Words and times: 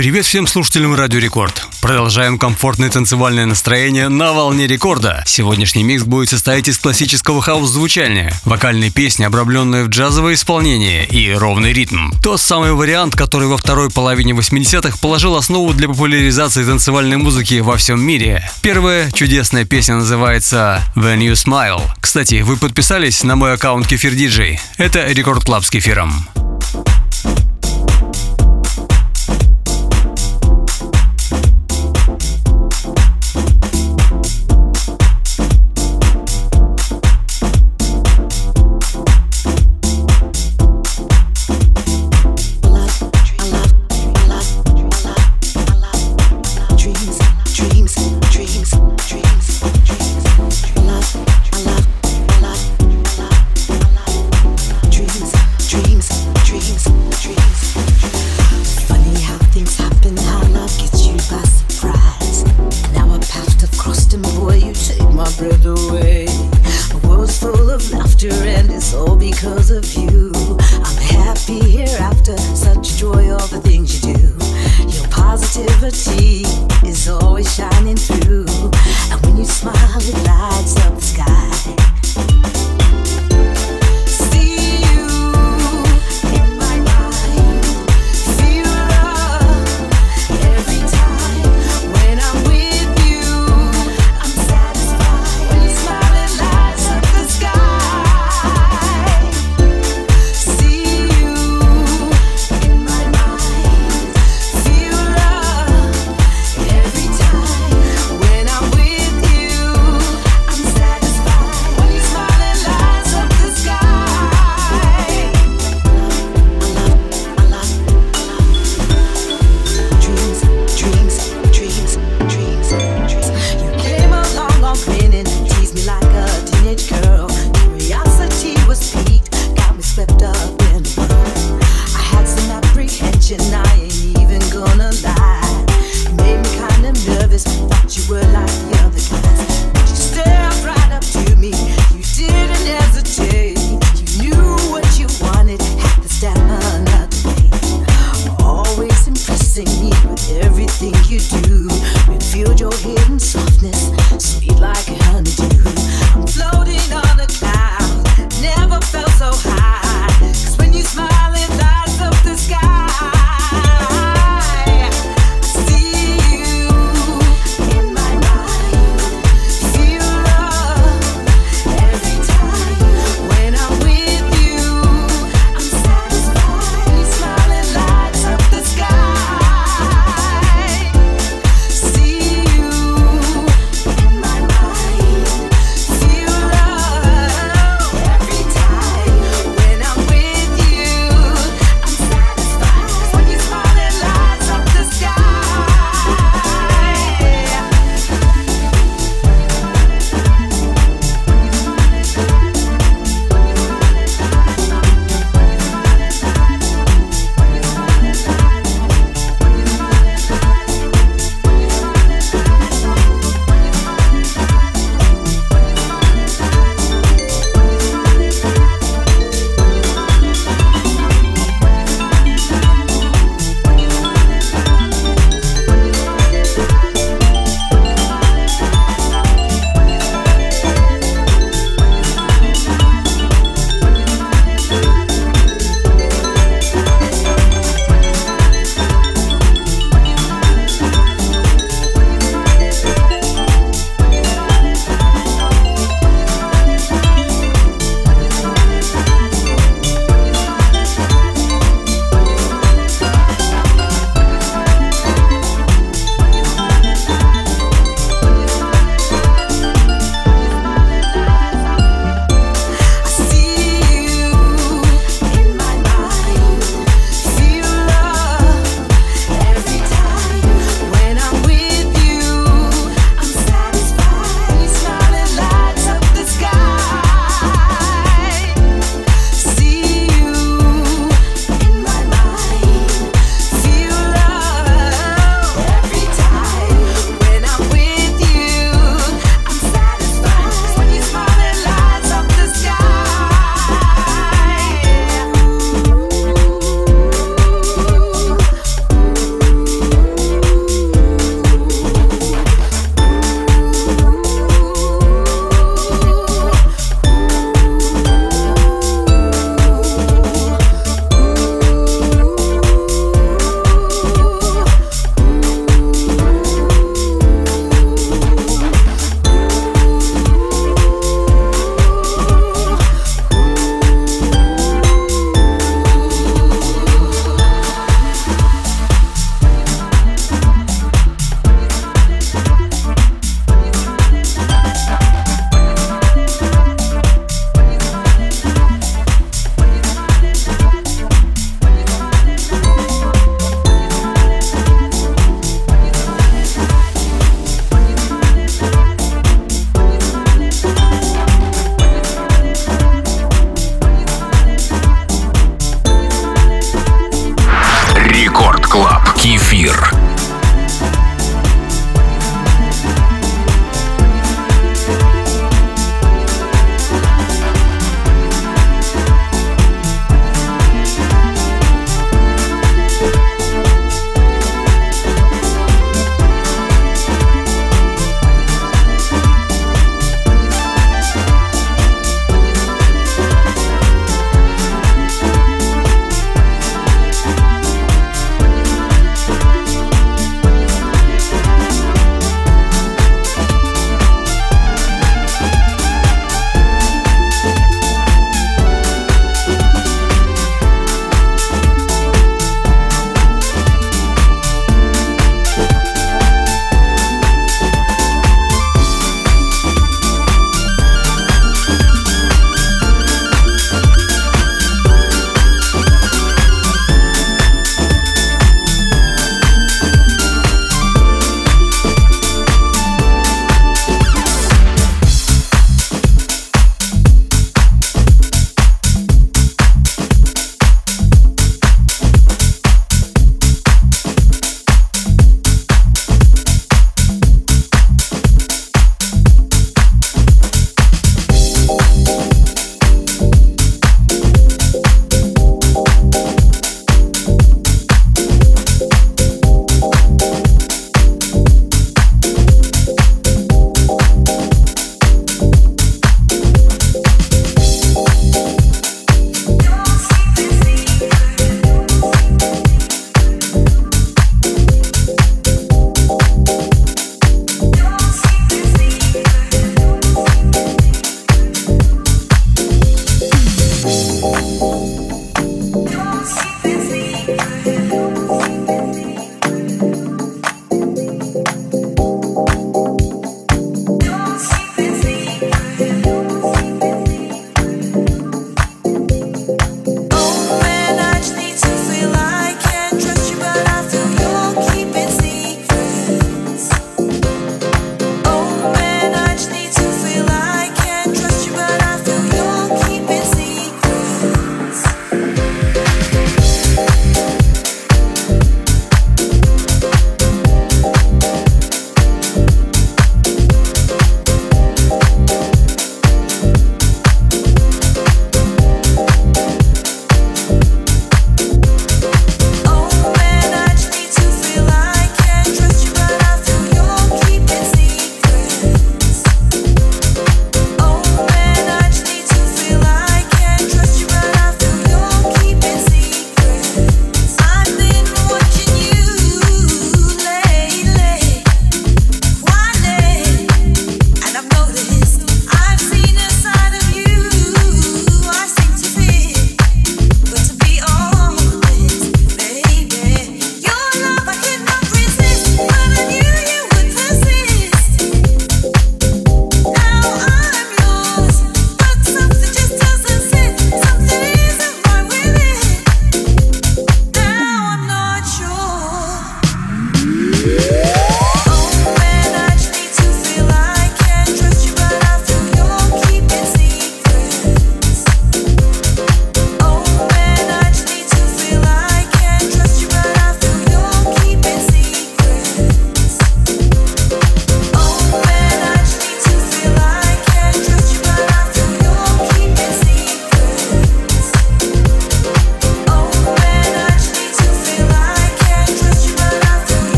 Привет 0.00 0.24
всем 0.24 0.46
слушателям 0.46 0.94
Радио 0.94 1.18
Рекорд. 1.18 1.66
Продолжаем 1.82 2.38
комфортное 2.38 2.88
танцевальное 2.88 3.44
настроение 3.44 4.08
на 4.08 4.32
волне 4.32 4.66
рекорда. 4.66 5.22
Сегодняшний 5.26 5.82
микс 5.82 6.04
будет 6.04 6.30
состоять 6.30 6.68
из 6.68 6.78
классического 6.78 7.42
хаус-звучания, 7.42 8.32
вокальной 8.46 8.90
песни, 8.90 9.24
обрамленной 9.24 9.84
в 9.84 9.88
джазовое 9.88 10.36
исполнение 10.36 11.04
и 11.04 11.30
ровный 11.34 11.74
ритм. 11.74 12.12
Тот 12.22 12.40
самый 12.40 12.72
вариант, 12.72 13.14
который 13.14 13.46
во 13.46 13.58
второй 13.58 13.90
половине 13.90 14.32
80-х 14.32 14.96
положил 15.02 15.36
основу 15.36 15.74
для 15.74 15.86
популяризации 15.86 16.64
танцевальной 16.64 17.18
музыки 17.18 17.60
во 17.60 17.76
всем 17.76 18.00
мире. 18.00 18.50
Первая 18.62 19.10
чудесная 19.12 19.66
песня 19.66 19.96
называется 19.96 20.80
When 20.96 21.18
You 21.18 21.32
Smile. 21.32 21.82
Кстати, 22.00 22.40
вы 22.40 22.56
подписались 22.56 23.22
на 23.22 23.36
мой 23.36 23.52
аккаунт 23.52 23.86
Кефир 23.86 24.14
Диджей. 24.14 24.60
Это 24.78 25.12
Record 25.12 25.44
Club 25.44 25.62
с 25.62 25.68
кефиром. 25.68 26.26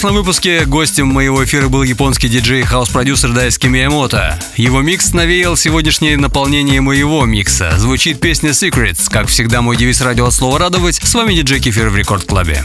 Прошлом 0.00 0.14
выпуске 0.14 0.64
гостем 0.64 1.08
моего 1.08 1.44
эфира 1.44 1.68
был 1.68 1.82
японский 1.82 2.28
диджей 2.28 2.60
и 2.60 2.62
хаус-продюсер 2.62 3.32
Дайсуке 3.32 3.66
Миямото. 3.66 4.38
Его 4.54 4.80
микс 4.80 5.12
навеял 5.12 5.56
сегодняшнее 5.56 6.16
наполнение 6.16 6.80
моего 6.80 7.24
микса. 7.24 7.72
Звучит 7.78 8.20
песня 8.20 8.50
Secrets. 8.50 9.10
Как 9.10 9.26
всегда, 9.26 9.60
мой 9.60 9.76
девиз 9.76 10.00
радио 10.00 10.26
от 10.26 10.34
слова 10.34 10.56
радовать. 10.60 11.00
С 11.02 11.12
вами 11.16 11.34
диджей 11.34 11.58
Кефир 11.58 11.88
в 11.88 11.96
Record 11.96 12.22
Club 12.22 12.50
е. 12.50 12.64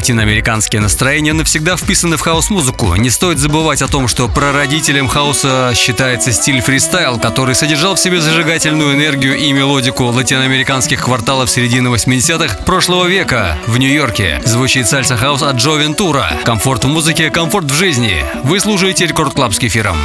Латиноамериканские 0.00 0.80
настроения 0.80 1.34
навсегда 1.34 1.76
вписаны 1.76 2.16
в 2.16 2.22
хаус-музыку. 2.22 2.94
Не 2.94 3.10
стоит 3.10 3.36
забывать 3.36 3.82
о 3.82 3.86
том, 3.86 4.08
что 4.08 4.28
прародителем 4.28 5.08
хауса 5.08 5.72
считается 5.74 6.32
стиль 6.32 6.62
фристайл, 6.62 7.18
который 7.18 7.54
содержал 7.54 7.96
в 7.96 8.00
себе 8.00 8.18
зажигательную 8.22 8.94
энергию 8.94 9.36
и 9.36 9.52
мелодику 9.52 10.04
латиноамериканских 10.04 11.04
кварталов 11.04 11.50
середины 11.50 11.88
80-х 11.88 12.64
прошлого 12.64 13.08
века 13.08 13.58
в 13.66 13.76
Нью-Йорке. 13.76 14.40
Звучит 14.42 14.88
сальса-хаус 14.88 15.42
от 15.42 15.56
Джо 15.56 15.76
Вентура. 15.76 16.32
Комфорт 16.44 16.84
в 16.84 16.88
музыке, 16.88 17.28
комфорт 17.28 17.70
в 17.70 17.74
жизни. 17.74 18.24
Вы 18.42 18.58
слушаете 18.58 19.04
Record 19.04 19.34
Club 19.34 19.52
с 19.52 19.58
кефиром. 19.58 19.98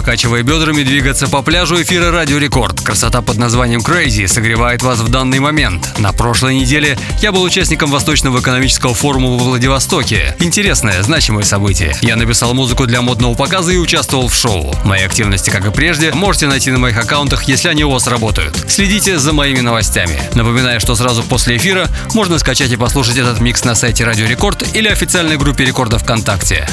Покачивая 0.00 0.42
бедрами, 0.42 0.82
двигаться 0.82 1.28
по 1.28 1.42
пляжу 1.42 1.82
эфира 1.82 2.10
Радио 2.10 2.38
Рекорд. 2.38 2.80
Красота 2.80 3.20
под 3.20 3.36
названием 3.36 3.80
Crazy 3.80 4.26
согревает 4.26 4.82
вас 4.82 4.98
в 5.00 5.10
данный 5.10 5.40
момент. 5.40 5.98
На 5.98 6.14
прошлой 6.14 6.54
неделе 6.54 6.98
я 7.20 7.32
был 7.32 7.42
участником 7.42 7.90
Восточного 7.90 8.40
экономического 8.40 8.94
форума 8.94 9.28
во 9.28 9.36
Владивостоке. 9.36 10.34
Интересное, 10.40 11.02
значимое 11.02 11.44
событие. 11.44 11.94
Я 12.00 12.16
написал 12.16 12.54
музыку 12.54 12.86
для 12.86 13.02
модного 13.02 13.34
показа 13.34 13.72
и 13.72 13.76
участвовал 13.76 14.28
в 14.28 14.34
шоу. 14.34 14.74
Мои 14.86 15.02
активности, 15.02 15.50
как 15.50 15.66
и 15.66 15.70
прежде, 15.70 16.12
можете 16.12 16.46
найти 16.46 16.70
на 16.70 16.78
моих 16.78 16.96
аккаунтах, 16.96 17.42
если 17.42 17.68
они 17.68 17.84
у 17.84 17.90
вас 17.90 18.06
работают. 18.06 18.56
Следите 18.68 19.18
за 19.18 19.34
моими 19.34 19.60
новостями. 19.60 20.18
Напоминаю, 20.34 20.80
что 20.80 20.94
сразу 20.94 21.22
после 21.24 21.58
эфира 21.58 21.90
можно 22.14 22.38
скачать 22.38 22.72
и 22.72 22.76
послушать 22.76 23.18
этот 23.18 23.38
микс 23.40 23.64
на 23.64 23.74
сайте 23.74 24.04
Радио 24.04 24.26
Рекорд 24.26 24.64
или 24.74 24.88
официальной 24.88 25.36
группе 25.36 25.66
Рекорда 25.66 25.98
ВКонтакте. 25.98 26.66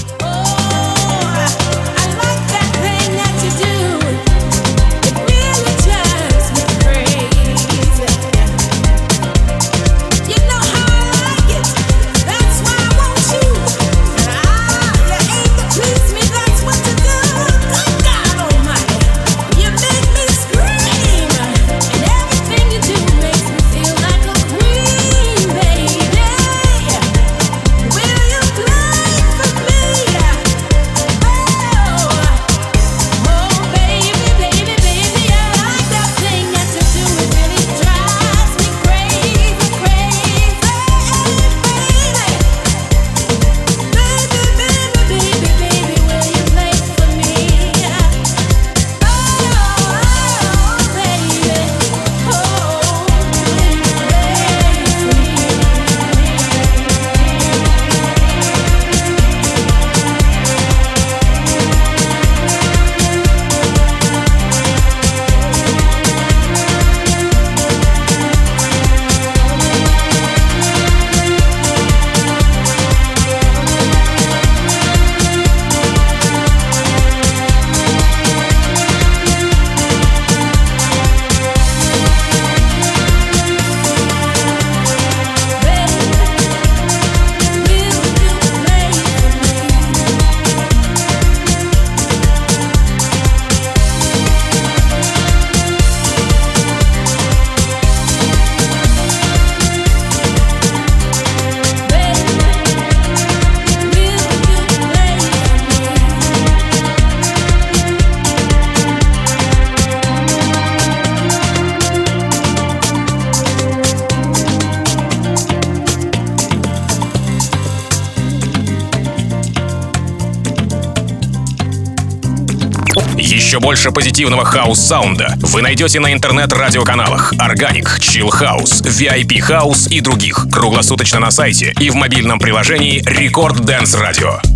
Больше 123.87 123.91
позитивного 123.91 124.45
хаус-саунда 124.45 125.35
вы 125.41 125.61
найдете 125.61 125.99
на 125.99 126.13
интернет-радиоканалах 126.13 127.33
Organic, 127.33 127.99
Chill 127.99 128.29
House, 128.29 128.83
VIP 128.83 129.39
House 129.39 129.89
и 129.89 130.01
других. 130.01 130.47
Круглосуточно 130.51 131.19
на 131.19 131.31
сайте 131.31 131.73
и 131.79 131.89
в 131.89 131.95
мобильном 131.95 132.39
приложении 132.39 133.01
Record 133.03 133.59
Dance 133.59 133.97
Radio. 133.99 134.46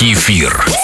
Кефир. 0.00 0.79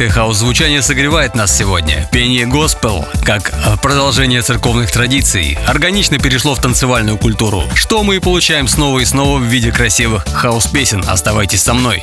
Классическое 0.00 0.24
хаос-звучание 0.24 0.80
согревает 0.80 1.34
нас 1.34 1.54
сегодня. 1.54 2.08
Пение 2.10 2.46
госпел, 2.46 3.04
как 3.22 3.52
э, 3.52 3.76
продолжение 3.82 4.40
церковных 4.40 4.90
традиций, 4.90 5.58
органично 5.66 6.18
перешло 6.18 6.54
в 6.54 6.58
танцевальную 6.58 7.18
культуру, 7.18 7.64
что 7.74 8.02
мы 8.02 8.16
и 8.16 8.18
получаем 8.18 8.66
снова 8.66 9.00
и 9.00 9.04
снова 9.04 9.38
в 9.38 9.42
виде 9.42 9.70
красивых 9.70 10.24
хаос-песен. 10.32 11.04
Оставайтесь 11.06 11.60
со 11.60 11.74
мной. 11.74 12.02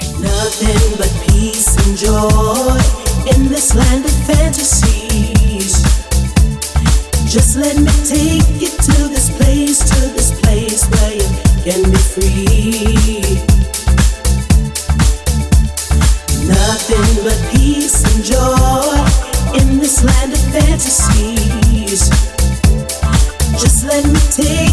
Can 11.66 11.84
be 11.92 11.98
free. 11.98 13.47
But 16.90 17.38
peace 17.52 18.02
and 18.16 18.24
joy 18.24 19.60
in 19.60 19.78
this 19.78 20.06
land 20.06 20.32
of 20.32 20.40
fantasies. 20.54 22.08
Just 23.60 23.84
let 23.84 24.06
me 24.06 24.20
take 24.32 24.67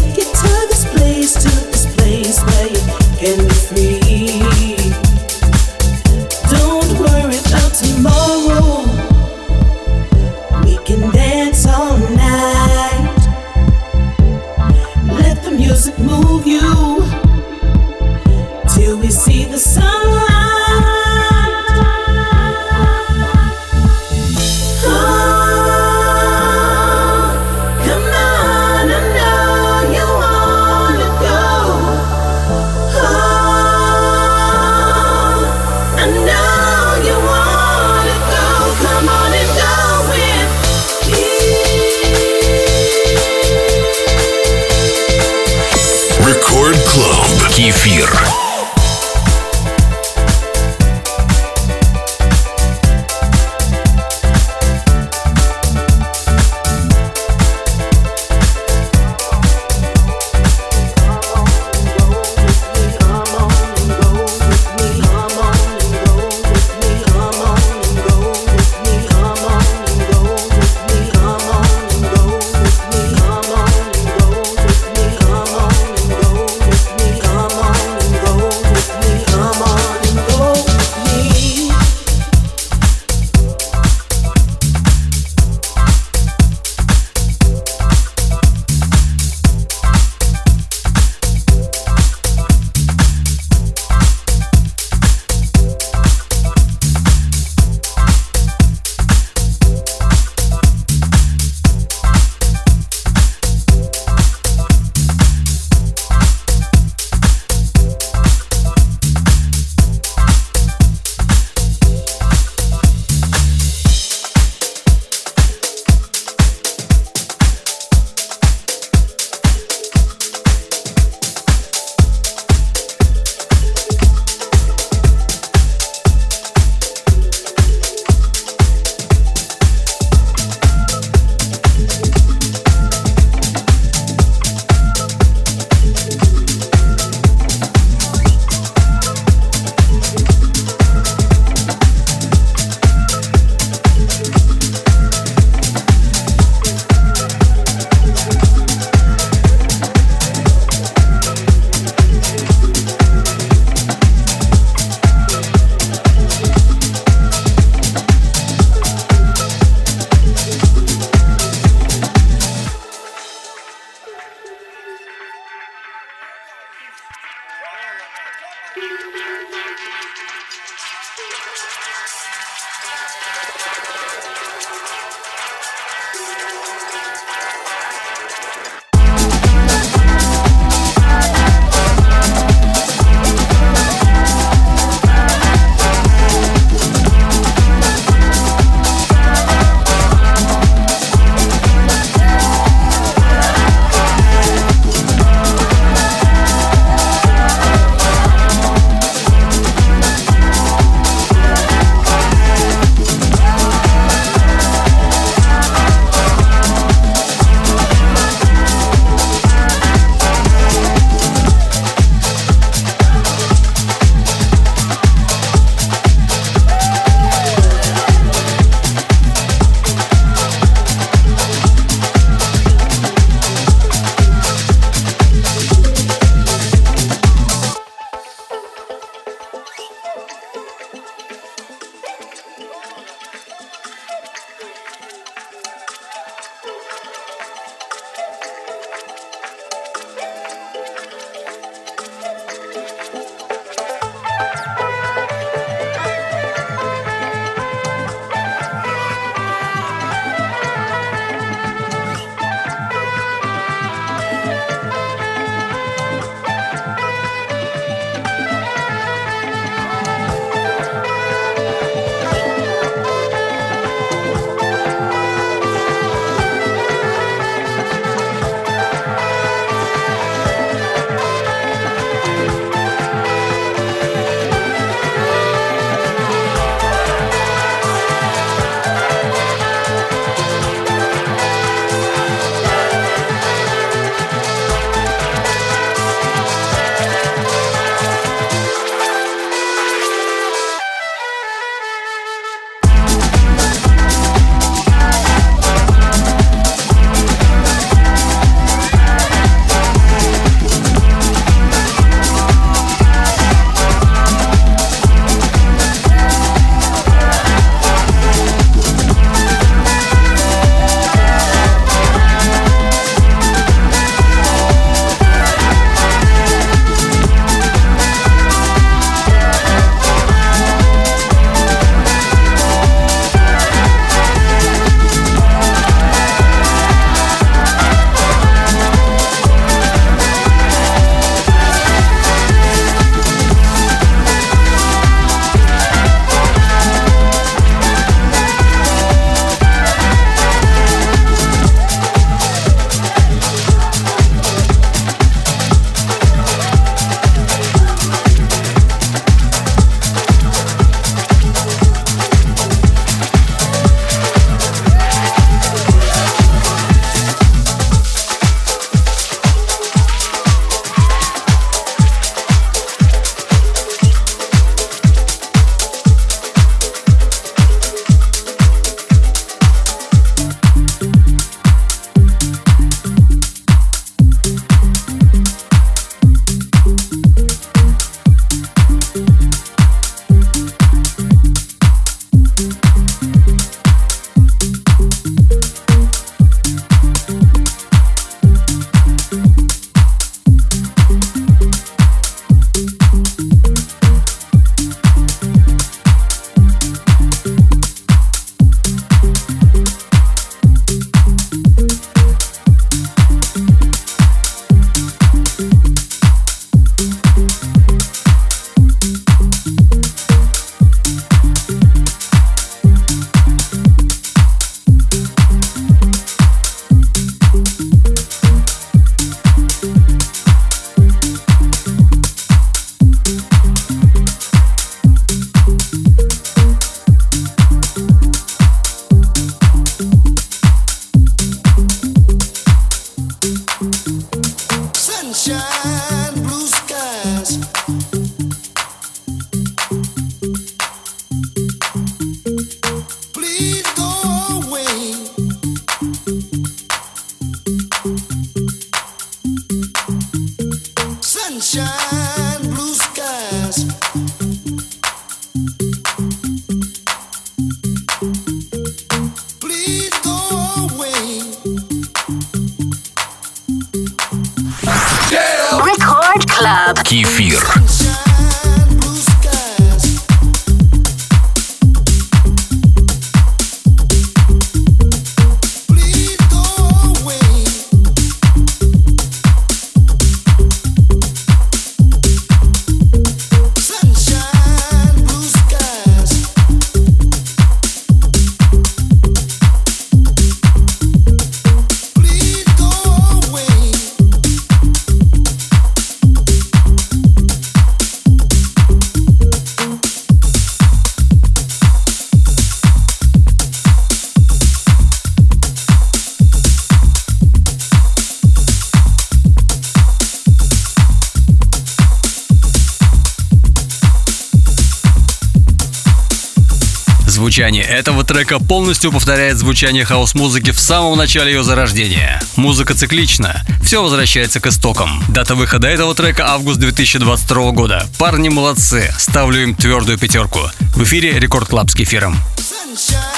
Звучание 517.65 517.97
этого 517.97 518.23
трека 518.23 518.59
полностью 518.59 519.11
повторяет 519.11 519.57
звучание 519.57 520.05
хаус-музыки 520.05 520.69
в 520.69 520.79
самом 520.79 521.17
начале 521.17 521.51
ее 521.51 521.63
зарождения. 521.63 522.39
Музыка 522.57 522.93
циклична, 522.93 523.65
все 523.83 524.03
возвращается 524.03 524.59
к 524.59 524.67
истокам. 524.67 525.23
Дата 525.29 525.55
выхода 525.55 525.87
этого 525.87 526.13
трека 526.13 526.45
август 526.47 526.79
2022 526.79 527.71
года. 527.71 528.07
Парни 528.19 528.49
молодцы, 528.49 529.11
ставлю 529.17 529.63
им 529.63 529.73
твердую 529.73 530.19
пятерку. 530.19 530.59
В 530.95 531.01
эфире 531.05 531.39
Record 531.39 531.67
Club 531.67 531.89
с 531.89 531.95
кефиром. 531.95 532.37
Sunshine. 532.55 533.34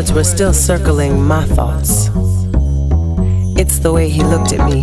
Words 0.00 0.12
were 0.14 0.24
still 0.24 0.54
circling 0.54 1.22
my 1.22 1.44
thoughts. 1.44 2.08
It's 3.60 3.78
the 3.80 3.92
way 3.92 4.08
he 4.08 4.22
looked 4.22 4.54
at 4.54 4.64
me. 4.70 4.82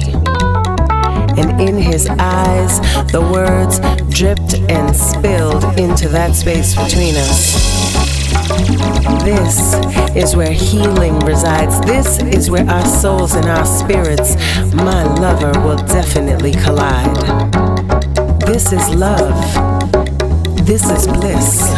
And 1.41 1.59
in 1.59 1.75
his 1.75 2.05
eyes, 2.19 2.79
the 3.11 3.21
words 3.21 3.79
dripped 4.15 4.53
and 4.69 4.95
spilled 4.95 5.63
into 5.79 6.07
that 6.09 6.35
space 6.35 6.75
between 6.75 7.15
us. 7.15 7.55
This 9.23 9.73
is 10.15 10.35
where 10.35 10.51
healing 10.51 11.17
resides. 11.21 11.81
This 11.81 12.19
is 12.21 12.51
where 12.51 12.69
our 12.69 12.85
souls 12.85 13.33
and 13.33 13.45
our 13.47 13.65
spirits, 13.65 14.35
my 14.75 15.03
lover, 15.15 15.59
will 15.61 15.83
definitely 15.87 16.51
collide. 16.51 17.17
This 18.41 18.71
is 18.71 18.87
love. 18.93 19.33
This 20.67 20.87
is 20.91 21.07
bliss. 21.07 21.76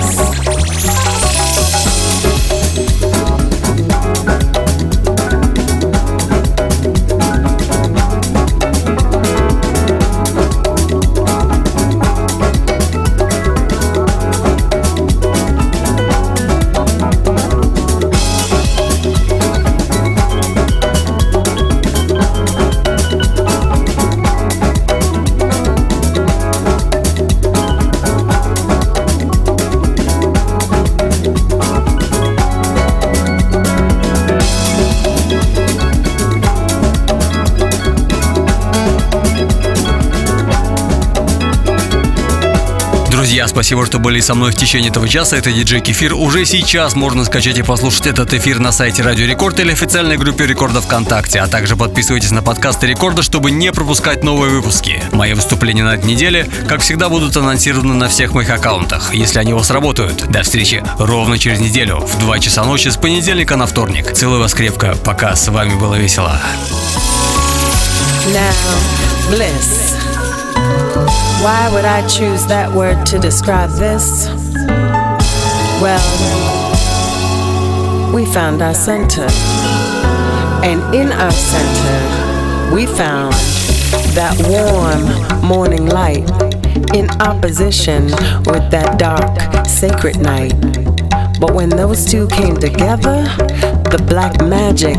Спасибо, 43.50 43.84
что 43.84 43.98
были 43.98 44.20
со 44.22 44.36
мной 44.36 44.52
в 44.52 44.56
течение 44.56 44.92
этого 44.92 45.10
часа. 45.10 45.36
Это 45.36 45.52
диджей 45.52 45.82
Кефир. 45.82 46.14
Уже 46.14 46.46
сейчас 46.46 46.96
можно 46.96 47.26
скачать 47.26 47.58
и 47.58 47.64
послушать 47.64 48.06
этот 48.06 48.32
эфир 48.32 48.60
на 48.60 48.72
сайте 48.72 49.02
Радио 49.02 49.26
Рекорд 49.26 49.60
или 49.60 49.72
официальной 49.72 50.18
группе 50.18 50.46
Рекорда 50.46 50.82
ВКонтакте. 50.82 51.40
А 51.40 51.48
также 51.48 51.76
подписывайтесь 51.76 52.30
на 52.30 52.44
подкасты 52.44 52.86
Рекорда, 52.86 53.24
чтобы 53.24 53.50
не 53.50 53.72
пропускать 53.72 54.24
новые 54.24 54.52
выпуски. 54.52 55.02
Мои 55.12 55.34
выступления 55.34 55.84
на 55.84 55.96
этой 55.96 56.06
неделе, 56.06 56.48
как 56.68 56.82
всегда, 56.82 57.10
будут 57.10 57.36
анонсированы 57.38 57.96
на 57.96 58.08
всех 58.08 58.34
моих 58.34 58.52
аккаунтах, 58.52 59.16
если 59.16 59.40
они 59.40 59.54
у 59.54 59.58
вас 59.58 59.72
работают. 59.72 60.28
До 60.30 60.44
встречи 60.44 60.84
ровно 61.00 61.40
через 61.40 61.60
неделю 61.60 61.98
в 62.02 62.20
2 62.20 62.40
часа 62.40 62.64
ночи 62.64 62.90
с 62.90 62.98
понедельника 62.98 63.56
на 63.56 63.66
вторник. 63.66 64.14
Целую 64.14 64.42
вас 64.42 64.54
крепко. 64.54 64.96
Пока. 65.04 65.36
С 65.36 65.48
вами 65.48 65.74
было 65.74 65.96
весело. 65.96 66.40
Now, 68.28 68.54
bliss. 69.32 69.96
Why 71.44 71.70
would 71.72 71.86
I 71.86 72.06
choose 72.08 72.46
that 72.48 72.72
word 72.74 73.06
to 73.08 73.20
describe 73.20 73.70
this? 73.72 74.28
Well, 75.82 76.04
we 78.14 78.26
found 78.26 78.62
our 78.62 78.74
center. 78.74 79.28
And 80.62 80.82
in 80.94 81.12
our 81.12 81.32
center, 81.32 82.76
we 82.76 82.86
found 82.86 83.34
that 84.14 84.36
warm 84.50 85.02
morning 85.42 85.86
light 85.88 86.30
in 86.94 87.10
opposition 87.22 88.06
with 88.46 88.70
that 88.72 89.00
dark, 89.00 89.66
sacred 89.66 90.20
night. 90.20 90.54
But 91.40 91.54
when 91.54 91.70
those 91.70 92.06
two 92.06 92.28
came 92.28 92.58
together, 92.58 93.24
the 93.90 94.04
black 94.08 94.42
magic 94.42 94.98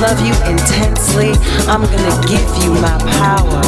love 0.00 0.20
you 0.24 0.34
intensely. 0.46 1.32
I'm 1.66 1.82
gonna 1.82 2.26
give 2.26 2.48
you 2.62 2.72
my 2.80 2.98
power. 3.18 3.62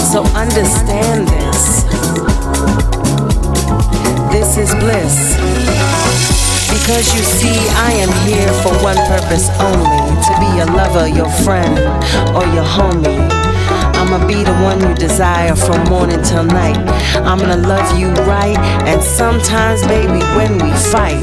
So 0.00 0.24
understand 0.34 1.28
this. 1.28 1.84
This 4.32 4.56
is 4.56 4.74
bliss. 4.76 5.36
Because 6.72 7.14
you 7.14 7.22
see, 7.22 7.58
I 7.76 7.92
am 8.00 8.12
here 8.26 8.52
for 8.62 8.72
one 8.82 8.96
purpose 9.08 9.48
only 9.60 10.04
to 10.24 10.32
be 10.40 10.48
your 10.56 10.66
lover, 10.66 11.06
your 11.08 11.30
friend, 11.44 11.78
or 12.34 12.44
your 12.54 12.64
homie. 12.64 13.28
I'ma 13.96 14.26
be 14.26 14.42
the 14.42 14.54
one 14.64 14.80
you 14.80 14.94
desire 14.94 15.54
from 15.54 15.84
morning 15.84 16.22
till 16.22 16.44
night. 16.44 16.76
I'm 17.16 17.38
gonna 17.38 17.56
love 17.56 17.98
you 17.98 18.08
right, 18.24 18.58
and 18.86 19.02
sometimes, 19.02 19.86
baby, 19.86 20.20
when 20.36 20.54
we 20.58 20.70
fight, 20.92 21.22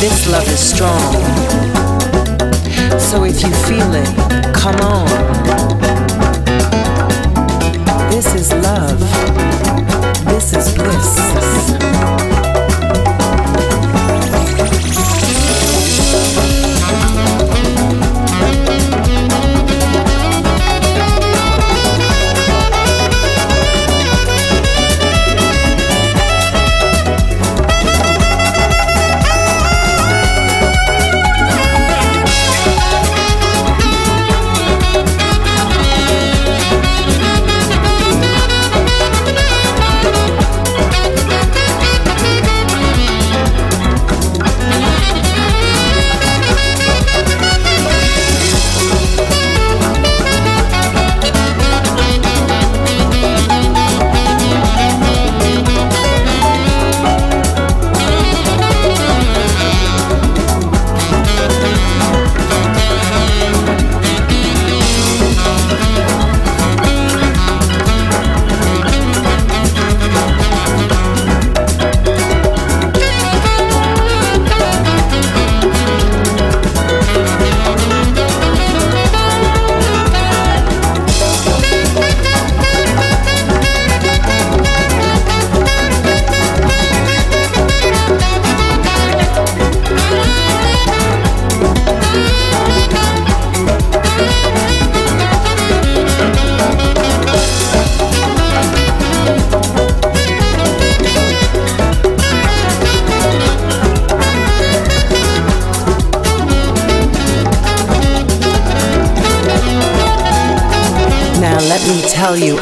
this 0.00 0.26
love 0.28 0.48
is 0.48 0.60
strong. 0.60 1.83
So 2.98 3.24
if 3.24 3.42
you 3.42 3.50
feel 3.66 3.94
it, 3.94 4.08
come 4.54 4.76
on. 4.80 5.08
This 8.10 8.34
is 8.34 8.52
love. 8.52 9.00
This 10.26 10.52
is 10.52 10.74
bliss. 10.74 12.03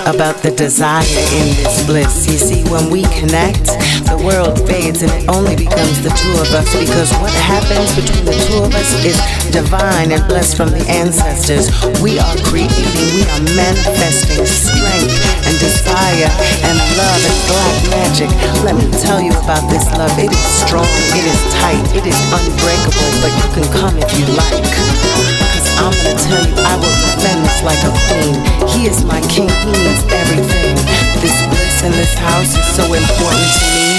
About 0.07 0.43
the 0.43 0.51
desire 0.51 1.07
in 1.31 1.47
this 1.63 1.87
bliss. 1.87 2.27
You 2.27 2.39
see, 2.39 2.63
when 2.71 2.91
we 2.91 3.03
connect, 3.19 3.71
the 4.11 4.19
world 4.19 4.59
fades 4.67 5.03
and 5.03 5.13
it 5.13 5.29
only 5.29 5.55
becomes 5.55 6.03
the 6.03 6.11
two 6.19 6.35
of 6.43 6.51
us 6.51 6.67
because 6.75 7.11
what 7.23 7.33
happens 7.39 7.95
between 7.95 8.25
the 8.27 8.37
two 8.47 8.59
of 8.67 8.75
us 8.75 8.91
is 9.05 9.17
divine 9.55 10.11
and 10.11 10.23
blessed 10.27 10.57
from 10.57 10.71
the 10.71 10.83
ancestors. 10.91 11.71
We 12.03 12.19
are 12.19 12.37
creating, 12.43 12.89
we 13.15 13.23
are 13.31 13.43
manifesting 13.55 14.47
strength 14.47 15.15
and 15.47 15.55
desire 15.63 16.31
and 16.67 16.77
love 16.99 17.23
and 17.23 17.39
black 17.47 17.77
magic. 17.95 18.31
Let 18.67 18.75
me 18.75 18.87
tell 19.03 19.23
you 19.23 19.33
about 19.45 19.67
this 19.71 19.87
love. 19.95 20.15
It 20.19 20.33
is 20.33 20.47
strong, 20.67 20.89
it 21.15 21.25
is 21.27 21.41
tight, 21.63 21.85
it 21.95 22.07
is 22.07 22.19
unbreakable, 22.35 23.13
but 23.23 23.33
you 23.35 23.47
can 23.55 23.67
come 23.71 23.95
if 23.99 24.11
you 24.19 24.27
like. 24.35 25.42
I'm 25.83 25.91
gonna 25.91 26.15
tell 26.15 26.39
you, 26.47 26.55
I 26.63 26.79
will 26.79 26.95
defend 27.11 27.43
this 27.43 27.59
like 27.67 27.83
a 27.83 27.91
queen. 28.07 28.39
He 28.71 28.87
is 28.87 29.03
my 29.03 29.19
king, 29.27 29.51
he 29.51 29.71
means 29.75 30.07
everything. 30.15 30.79
This 31.19 31.35
bliss 31.51 31.83
in 31.83 31.91
this 31.99 32.15
house 32.15 32.55
is 32.55 32.69
so 32.79 32.87
important 32.87 33.51
to 33.59 33.67
me. 33.75 33.99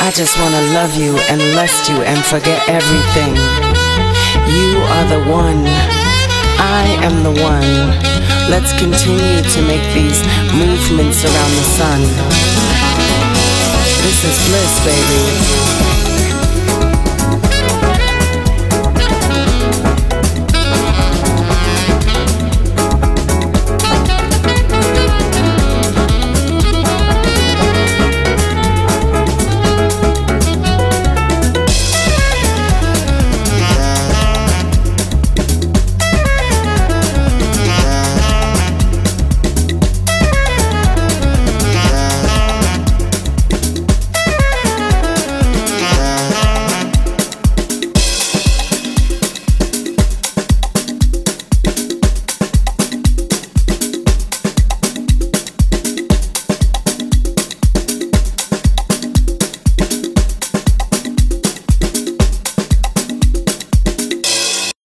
I 0.00 0.08
just 0.16 0.32
wanna 0.40 0.64
love 0.72 0.96
you 0.96 1.20
and 1.28 1.40
lust 1.54 1.90
you 1.90 2.00
and 2.08 2.16
forget 2.24 2.56
everything. 2.72 3.36
You 4.48 4.80
are 4.96 5.06
the 5.12 5.20
one. 5.28 5.68
I 6.56 6.96
am 7.04 7.22
the 7.22 7.36
one. 7.36 8.00
Let's 8.48 8.72
continue 8.72 9.44
to 9.44 9.60
make 9.68 9.84
these 9.92 10.24
movements 10.56 11.20
around 11.24 11.52
the 11.52 11.66
sun. 11.76 12.00
This 14.00 14.24
is 14.24 14.36
bliss, 14.48 14.72
baby. 14.88 15.93